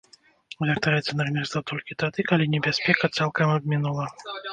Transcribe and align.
Вяртаецца 0.69 1.11
на 1.19 1.27
гняздо 1.27 1.61
толькі 1.71 1.97
тады, 2.03 2.25
калі 2.31 2.47
небяспека 2.55 3.11
цалкам 3.19 3.53
абмінула. 3.59 4.09